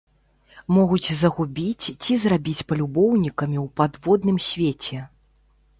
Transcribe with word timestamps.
Могуць 0.75 1.09
загубіць 1.19 1.85
ці 2.03 2.13
зрабіць 2.23 2.65
палюбоўнікамі 2.73 3.57
ў 3.67 3.71
падводным 3.83 4.37
свеце. 4.49 4.97